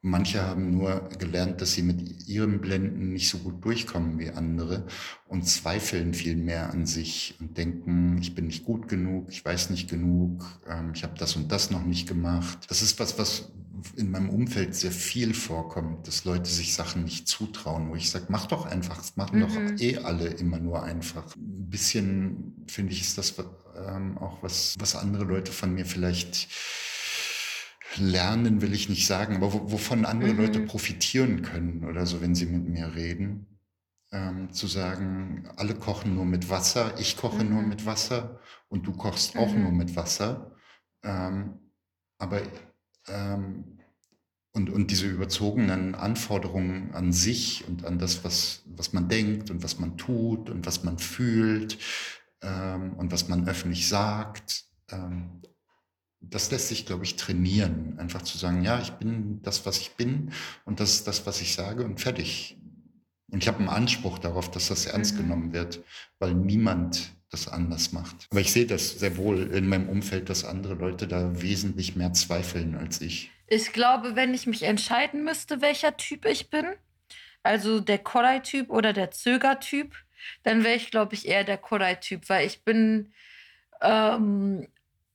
[0.00, 4.86] Manche haben nur gelernt, dass sie mit ihrem Blenden nicht so gut durchkommen wie andere
[5.26, 9.68] und zweifeln viel mehr an sich und denken, ich bin nicht gut genug, ich weiß
[9.68, 12.60] nicht genug, ähm, ich habe das und das noch nicht gemacht.
[12.70, 13.52] Das ist was, was
[13.96, 18.26] in meinem Umfeld sehr viel vorkommt, dass Leute sich Sachen nicht zutrauen, wo ich sage,
[18.28, 19.42] mach doch einfach, das machen mhm.
[19.42, 21.34] doch eh alle immer nur einfach.
[21.36, 23.34] Ein bisschen, finde ich, ist das
[23.76, 26.48] ähm, auch was, was andere Leute von mir vielleicht
[27.96, 30.40] lernen will ich nicht sagen, aber wovon andere mhm.
[30.40, 33.46] Leute profitieren können oder so, wenn sie mit mir reden.
[34.10, 37.50] ähm, zu sagen, alle kochen nur mit Wasser, ich koche mhm.
[37.50, 39.62] nur mit Wasser und du kochst auch mhm.
[39.64, 40.52] nur mit Wasser.
[41.02, 41.58] Ähm,
[42.18, 42.40] aber
[43.12, 43.78] ähm,
[44.52, 49.62] und, und diese überzogenen Anforderungen an sich und an das, was, was man denkt und
[49.62, 51.78] was man tut und was man fühlt
[52.42, 55.42] ähm, und was man öffentlich sagt, ähm,
[56.20, 57.98] das lässt sich, glaube ich, trainieren.
[57.98, 60.32] Einfach zu sagen, ja, ich bin das, was ich bin
[60.64, 62.58] und das ist das, was ich sage und fertig.
[63.30, 65.18] Und ich habe einen Anspruch darauf, dass das ernst mhm.
[65.18, 65.84] genommen wird,
[66.18, 68.26] weil niemand das anders macht.
[68.30, 72.12] Aber ich sehe das sehr wohl in meinem Umfeld, dass andere Leute da wesentlich mehr
[72.12, 73.30] zweifeln als ich.
[73.46, 76.66] Ich glaube, wenn ich mich entscheiden müsste, welcher Typ ich bin,
[77.42, 79.94] also der Korai-Typ oder der Zöger-Typ,
[80.42, 83.12] dann wäre ich, glaube ich, eher der Korai-Typ, weil ich bin
[83.80, 84.66] ähm,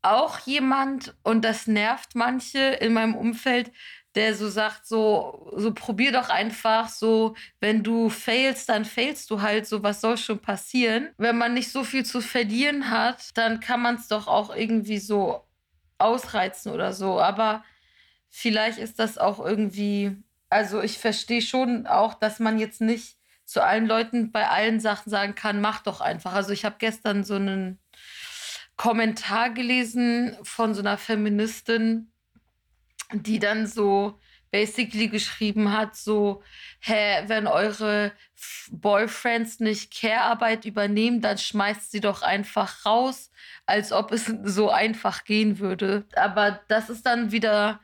[0.02, 3.72] auch jemand, und das nervt manche in meinem Umfeld,
[4.16, 9.42] der so sagt, so, so probier doch einfach, so, wenn du failst, dann failst du
[9.42, 11.10] halt, so, was soll schon passieren?
[11.18, 15.00] Wenn man nicht so viel zu verlieren hat, dann kann man es doch auch irgendwie
[15.00, 15.48] so
[15.98, 17.20] ausreizen oder so.
[17.20, 17.64] Aber
[18.30, 20.16] vielleicht ist das auch irgendwie,
[20.50, 25.10] also ich verstehe schon auch, dass man jetzt nicht zu allen Leuten bei allen Sachen
[25.10, 26.34] sagen kann, mach doch einfach.
[26.34, 27.80] Also ich habe gestern so einen
[28.78, 32.13] Kommentar gelesen von so einer Feministin,
[33.22, 34.20] die dann so
[34.52, 36.44] basically geschrieben hat, so,
[36.80, 38.12] hä, wenn eure
[38.72, 43.32] Boyfriends nicht Care-Arbeit übernehmen, dann schmeißt sie doch einfach raus,
[43.66, 46.06] als ob es so einfach gehen würde.
[46.16, 47.80] Aber das ist dann wieder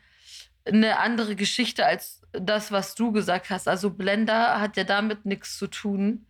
[0.64, 3.68] eine andere Geschichte als das, was du gesagt hast.
[3.68, 6.28] Also Blender hat ja damit nichts zu tun,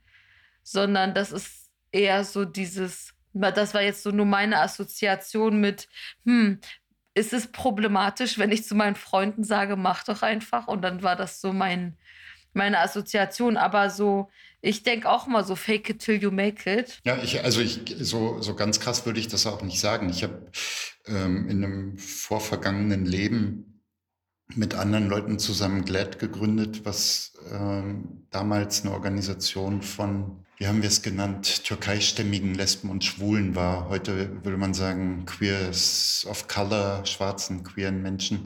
[0.64, 5.90] sondern das ist eher so dieses, das war jetzt so nur meine Assoziation mit,
[6.24, 6.62] hm,
[7.14, 10.68] ist es problematisch, wenn ich zu meinen Freunden sage, mach doch einfach.
[10.68, 11.98] Und dann war das so mein,
[12.54, 13.58] meine Assoziation.
[13.58, 14.30] Aber so,
[14.62, 17.00] ich denke auch mal so, fake it till you make it.
[17.06, 20.10] Ja, ich, also ich, so, so ganz krass würde ich das auch nicht sagen.
[20.10, 20.52] Ich habe
[21.08, 23.69] ähm, in einem vorvergangenen Leben
[24.56, 30.90] mit anderen Leuten zusammen GLAD gegründet, was ähm, damals eine Organisation von wie haben wir
[30.90, 33.88] es genannt, türkeistämmigen Lesben und Schwulen war.
[33.88, 38.42] Heute würde man sagen Queers of Color, schwarzen, queeren Menschen.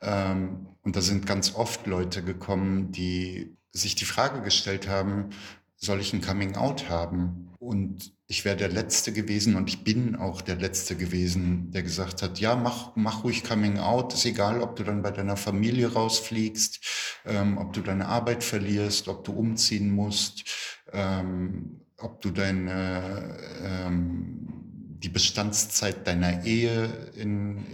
[0.00, 5.30] Ähm, und da sind ganz oft Leute gekommen, die sich die Frage gestellt haben,
[5.76, 7.52] soll ich ein Coming Out haben?
[7.60, 12.22] Und ich wäre der Letzte gewesen und ich bin auch der Letzte gewesen, der gesagt
[12.22, 14.14] hat, ja, mach, mach ruhig Coming Out.
[14.14, 16.80] Ist egal, ob du dann bei deiner Familie rausfliegst,
[17.26, 20.44] ähm, ob du deine Arbeit verlierst, ob du umziehen musst
[20.94, 24.48] ähm, ob du deine, ähm,
[25.02, 27.64] die Bestandszeit deiner Ehe in,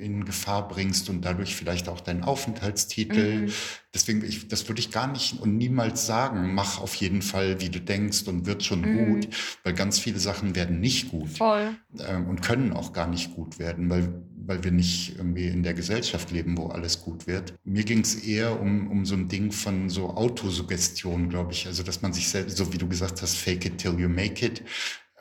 [0.00, 3.46] in Gefahr bringst und dadurch vielleicht auch deinen Aufenthaltstitel.
[3.46, 3.52] Mhm.
[3.94, 7.70] Deswegen, ich, das würde ich gar nicht und niemals sagen, mach auf jeden Fall, wie
[7.70, 9.06] du denkst und wird schon mhm.
[9.06, 9.28] gut,
[9.64, 11.76] weil ganz viele Sachen werden nicht gut Voll.
[12.06, 15.74] Ähm, und können auch gar nicht gut werden, weil weil wir nicht irgendwie in der
[15.74, 17.54] Gesellschaft leben, wo alles gut wird.
[17.64, 21.66] Mir ging es eher um, um so ein Ding von so Autosuggestion, glaube ich.
[21.66, 24.44] Also, dass man sich selbst, so wie du gesagt hast, fake it till you make
[24.44, 24.62] it,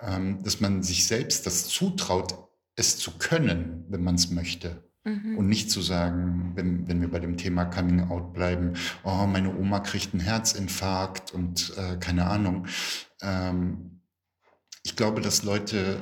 [0.01, 2.35] ähm, dass man sich selbst das zutraut,
[2.75, 4.83] es zu können, wenn man es möchte.
[5.03, 5.37] Mhm.
[5.37, 9.55] Und nicht zu sagen, wenn, wenn wir bei dem Thema Coming Out bleiben, oh, meine
[9.55, 12.67] Oma kriegt einen Herzinfarkt und äh, keine Ahnung.
[13.21, 14.01] Ähm,
[14.83, 16.01] ich glaube, dass Leute,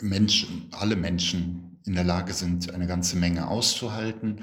[0.00, 4.40] Menschen, alle Menschen in der Lage sind, eine ganze Menge auszuhalten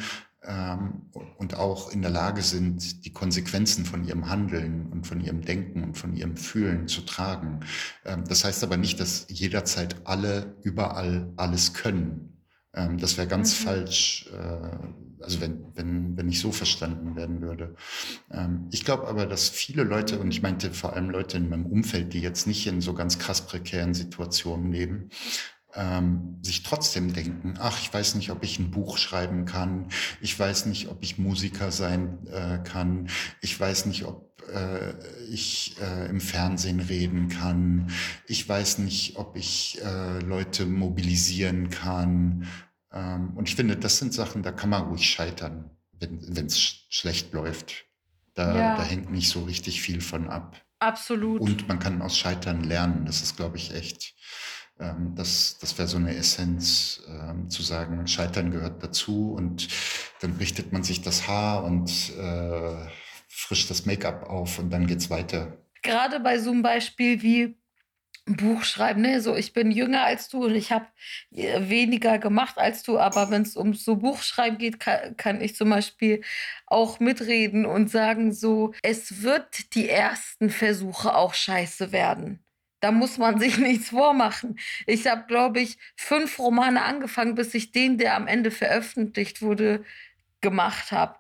[0.47, 5.41] ähm, und auch in der Lage sind, die Konsequenzen von ihrem Handeln und von ihrem
[5.41, 7.61] Denken und von ihrem Fühlen zu tragen.
[8.05, 12.35] Ähm, das heißt aber nicht, dass jederzeit alle überall alles können.
[12.73, 13.63] Ähm, das wäre ganz mhm.
[13.63, 17.75] falsch, äh, also wenn, wenn, wenn ich so verstanden werden würde.
[18.31, 21.65] Ähm, ich glaube aber, dass viele Leute, und ich meinte vor allem Leute in meinem
[21.65, 25.09] Umfeld, die jetzt nicht in so ganz krass prekären Situationen leben,
[25.75, 29.89] ähm, sich trotzdem denken, ach, ich weiß nicht, ob ich ein Buch schreiben kann,
[30.21, 33.09] ich weiß nicht, ob ich Musiker sein äh, kann,
[33.41, 34.93] ich weiß nicht, ob äh,
[35.29, 37.91] ich äh, im Fernsehen reden kann,
[38.27, 42.47] ich weiß nicht, ob ich äh, Leute mobilisieren kann.
[42.91, 46.85] Ähm, und ich finde, das sind Sachen, da kann man ruhig scheitern, wenn es sch
[46.89, 47.85] schlecht läuft.
[48.33, 48.75] Da, ja.
[48.75, 50.61] da hängt nicht so richtig viel von ab.
[50.79, 51.39] Absolut.
[51.41, 53.05] Und man kann aus Scheitern lernen.
[53.05, 54.14] Das ist, glaube ich, echt
[54.79, 59.67] ähm, das das wäre so eine Essenz, ähm, zu sagen, Scheitern gehört dazu und
[60.21, 62.87] dann richtet man sich das Haar und äh,
[63.27, 65.57] frischt das Make-up auf und dann geht's weiter.
[65.81, 67.57] Gerade bei so einem Beispiel wie
[68.25, 69.21] Buch schreiben, ne?
[69.21, 70.87] So, ich bin jünger als du und ich habe
[71.31, 75.55] äh, weniger gemacht als du, aber wenn es um so Buchschreiben geht, kann, kann ich
[75.55, 76.23] zum Beispiel
[76.65, 82.44] auch mitreden und sagen so, es wird die ersten Versuche auch scheiße werden.
[82.85, 84.59] Da muss man sich nichts vormachen.
[84.85, 89.83] Ich habe, glaube ich, fünf Romane angefangen, bis ich den, der am Ende veröffentlicht wurde,
[90.41, 91.17] gemacht habe.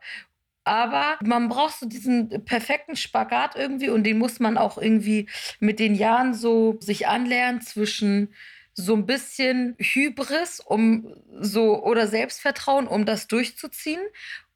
[0.63, 5.27] Aber man braucht so diesen perfekten Spagat irgendwie und den muss man auch irgendwie
[5.59, 8.31] mit den Jahren so sich anlernen zwischen
[8.75, 14.01] so ein bisschen Hybris, um so oder Selbstvertrauen, um das durchzuziehen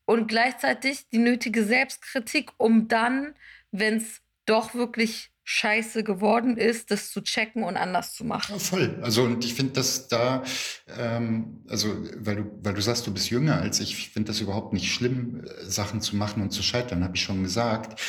[0.06, 3.34] und gleichzeitig die nötige Selbstkritik, um dann,
[3.72, 8.54] wenn es doch wirklich scheiße geworden ist, das zu checken und anders zu machen.
[8.54, 9.00] Ja, voll.
[9.02, 10.44] Also und ich finde das da,
[10.96, 14.42] ähm, also weil du, weil du sagst, du bist jünger als ich, ich finde das
[14.42, 18.00] überhaupt nicht schlimm, äh, Sachen zu machen und zu scheitern, habe ich schon gesagt.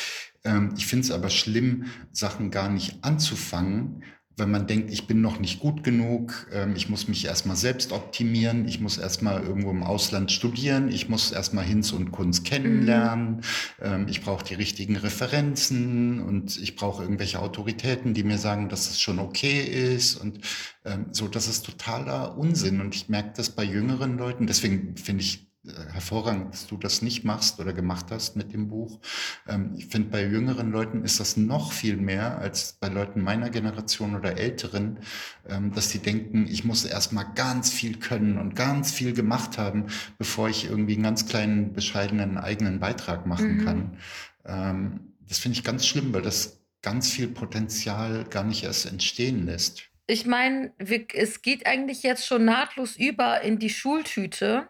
[0.43, 4.03] Ähm, ich finde es aber schlimm, Sachen gar nicht anzufangen,
[4.37, 7.91] wenn man denkt, ich bin noch nicht gut genug, ähm, ich muss mich erstmal selbst
[7.91, 13.41] optimieren, ich muss erstmal irgendwo im Ausland studieren, ich muss erstmal Hinz und Kunst kennenlernen,
[13.83, 14.07] mhm.
[14.07, 18.99] ich brauche die richtigen Referenzen und ich brauche irgendwelche Autoritäten, die mir sagen, dass es
[18.99, 20.39] schon okay ist und
[20.85, 25.23] ähm, so, das ist totaler Unsinn und ich merke das bei jüngeren Leuten, deswegen finde
[25.23, 28.99] ich hervorragend, dass du das nicht machst oder gemacht hast mit dem Buch.
[29.47, 33.51] Ähm, ich finde, bei jüngeren Leuten ist das noch viel mehr als bei Leuten meiner
[33.51, 34.99] Generation oder älteren,
[35.47, 39.87] ähm, dass sie denken, ich muss erstmal ganz viel können und ganz viel gemacht haben,
[40.17, 43.65] bevor ich irgendwie einen ganz kleinen, bescheidenen eigenen Beitrag machen mhm.
[43.65, 43.97] kann.
[44.45, 49.45] Ähm, das finde ich ganz schlimm, weil das ganz viel Potenzial gar nicht erst entstehen
[49.45, 49.83] lässt.
[50.07, 54.67] Ich meine, es geht eigentlich jetzt schon nahtlos über in die Schultüte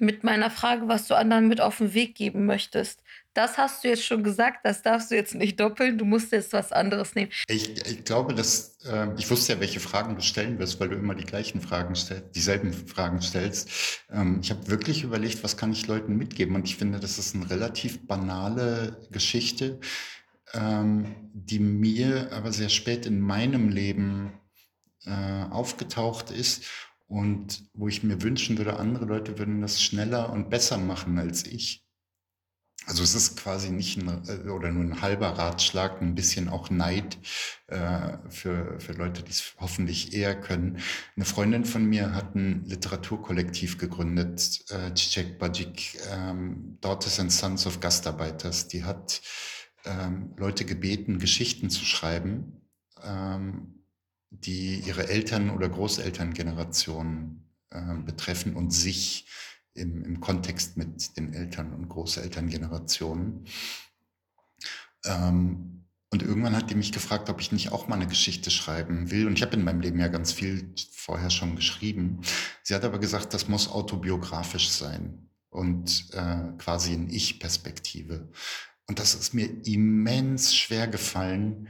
[0.00, 3.02] mit meiner Frage, was du anderen mit auf den Weg geben möchtest.
[3.34, 6.52] Das hast du jetzt schon gesagt, das darfst du jetzt nicht doppeln, du musst jetzt
[6.52, 7.30] was anderes nehmen.
[7.46, 10.96] Ich, ich glaube, dass äh, ich wusste ja, welche Fragen du stellen wirst, weil du
[10.96, 14.02] immer die gleichen Fragen stellst, dieselben Fragen stellst.
[14.10, 16.56] Ähm, ich habe wirklich überlegt, was kann ich Leuten mitgeben?
[16.56, 19.78] Und ich finde, das ist eine relativ banale Geschichte,
[20.54, 24.32] ähm, die mir aber sehr spät in meinem Leben
[25.06, 26.64] äh, aufgetaucht ist
[27.10, 31.44] und wo ich mir wünschen würde, andere Leute würden das schneller und besser machen als
[31.44, 31.84] ich.
[32.86, 36.70] Also es ist quasi nicht ein, äh, oder nur ein halber Ratschlag, ein bisschen auch
[36.70, 37.18] Neid
[37.66, 40.78] äh, für, für Leute, die es hoffentlich eher können.
[41.16, 47.80] Eine Freundin von mir hat ein Literaturkollektiv gegründet, äh, Bajik, ähm, Daughters and Sons of
[47.80, 48.68] Gastarbeiters.
[48.68, 49.20] Die hat
[49.84, 52.68] ähm, Leute gebeten, Geschichten zu schreiben.
[53.02, 53.79] Ähm,
[54.30, 59.26] die ihre Eltern- oder Großelterngeneration äh, betreffen und sich
[59.74, 63.46] im, im Kontext mit den Eltern- und Großelterngenerationen.
[65.04, 69.12] Ähm, und irgendwann hat die mich gefragt, ob ich nicht auch mal eine Geschichte schreiben
[69.12, 69.28] will.
[69.28, 72.20] Und ich habe in meinem Leben ja ganz viel vorher schon geschrieben.
[72.64, 78.28] Sie hat aber gesagt, das muss autobiografisch sein und äh, quasi in Ich-Perspektive.
[78.88, 81.68] Und das ist mir immens schwer gefallen,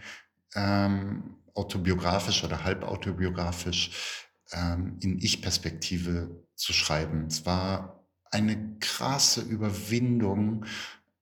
[0.55, 7.27] ähm, autobiografisch oder halbautobiografisch ähm, in Ich-Perspektive zu schreiben.
[7.27, 10.65] Es war eine krasse Überwindung,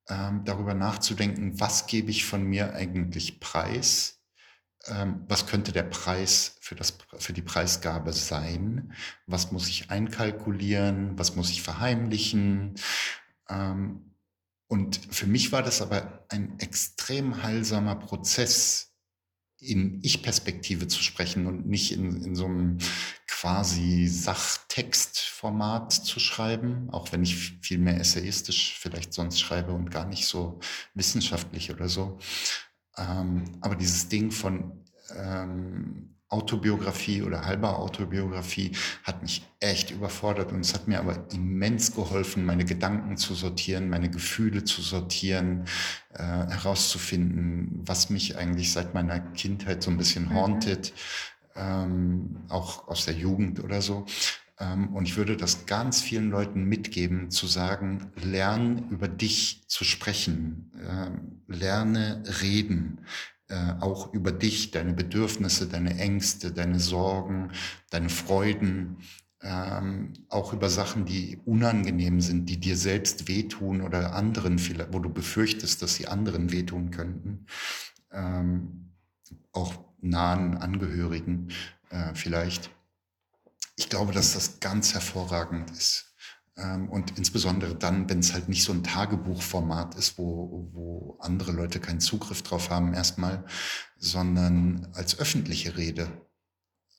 [0.08, 4.20] ähm, darüber nachzudenken, was gebe ich von mir eigentlich preis?
[4.86, 8.92] Ähm, was könnte der Preis für, das, für die Preisgabe sein?
[9.26, 11.18] Was muss ich einkalkulieren?
[11.18, 12.76] Was muss ich verheimlichen?
[13.50, 14.14] Ähm,
[14.66, 18.87] und für mich war das aber ein extrem heilsamer Prozess,
[19.60, 22.78] in Ich-Perspektive zu sprechen und nicht in, in so einem
[23.26, 30.06] quasi Sachtextformat zu schreiben, auch wenn ich viel mehr essayistisch vielleicht sonst schreibe und gar
[30.06, 30.60] nicht so
[30.94, 32.18] wissenschaftlich oder so.
[32.96, 40.60] Ähm, aber dieses Ding von ähm, Autobiografie oder halber Autobiografie hat mich echt überfordert und
[40.60, 45.64] es hat mir aber immens geholfen, meine Gedanken zu sortieren, meine Gefühle zu sortieren,
[46.12, 50.34] äh, herauszufinden, was mich eigentlich seit meiner Kindheit so ein bisschen mhm.
[50.34, 50.92] hauntet,
[51.54, 51.60] mhm.
[51.62, 54.04] ähm, auch aus der Jugend oder so.
[54.60, 59.84] Ähm, und ich würde das ganz vielen Leuten mitgeben, zu sagen, lern über dich zu
[59.84, 61.10] sprechen, äh,
[61.50, 63.00] lerne reden,
[63.48, 67.52] äh, auch über dich, deine Bedürfnisse, deine Ängste, deine Sorgen,
[67.90, 68.98] deine Freuden,
[69.40, 74.60] ähm, auch über Sachen, die unangenehm sind, die dir selbst wehtun oder anderen,
[74.92, 77.46] wo du befürchtest, dass sie anderen wehtun könnten,
[78.12, 78.90] ähm,
[79.52, 81.48] auch nahen Angehörigen
[81.90, 82.70] äh, vielleicht.
[83.76, 86.07] Ich glaube, dass das ganz hervorragend ist.
[86.58, 91.52] Ähm, und insbesondere dann, wenn es halt nicht so ein Tagebuchformat ist, wo, wo andere
[91.52, 93.44] Leute keinen Zugriff drauf haben erstmal,
[93.96, 96.08] sondern als öffentliche Rede.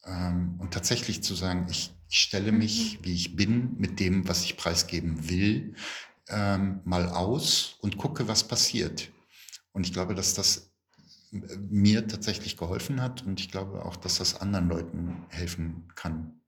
[0.05, 3.05] Ähm, und tatsächlich zu sagen, ich, stelle mich, mhm.
[3.05, 5.75] wie ich bin, mit dem, was ich preisgeben will,
[6.29, 9.11] ähm, mal aus und gucke, was passiert.
[9.73, 10.71] Und ich glaube, dass das
[11.31, 16.38] mir tatsächlich geholfen hat und ich glaube auch, dass das anderen Leuten helfen kann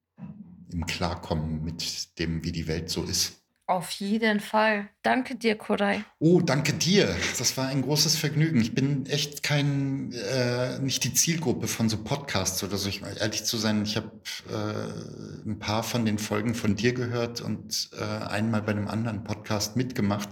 [0.74, 3.42] im Klarkommen mit dem, wie die Welt so ist.
[3.72, 4.90] Auf jeden Fall.
[5.02, 6.04] Danke dir, Koray.
[6.20, 7.16] Oh, danke dir.
[7.38, 8.60] Das war ein großes Vergnügen.
[8.60, 12.90] Ich bin echt kein, äh, nicht die Zielgruppe von so Podcasts oder so.
[12.90, 14.12] Ich, ehrlich zu sein, ich habe
[14.50, 19.24] äh, ein paar von den Folgen von dir gehört und äh, einmal bei einem anderen
[19.24, 20.28] Podcast mitgemacht,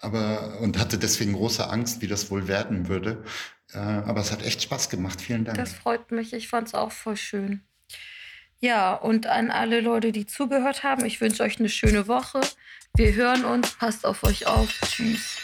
[0.00, 3.24] aber und hatte deswegen große Angst, wie das wohl werden würde.
[3.72, 5.20] Äh, aber es hat echt Spaß gemacht.
[5.20, 5.58] Vielen Dank.
[5.58, 6.32] Das freut mich.
[6.32, 7.62] Ich fand es auch voll schön.
[8.64, 12.40] Ja, und an alle Leute, die zugehört haben, ich wünsche euch eine schöne Woche.
[12.96, 14.70] Wir hören uns, passt auf euch auf.
[14.86, 15.36] Tschüss.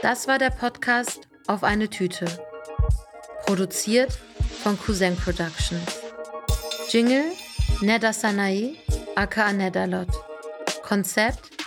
[0.00, 2.24] Das war der Podcast Auf eine Tüte.
[3.44, 4.18] Produziert
[4.62, 6.00] von Cousin Productions.
[6.88, 7.26] Jingle
[7.82, 8.74] Neda Sanae,
[9.16, 10.08] aka Nedalot.
[10.82, 11.57] Konzept,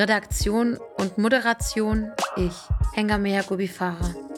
[0.00, 2.54] Redaktion und Moderation ich,
[2.94, 4.29] Hengamea Gubifara.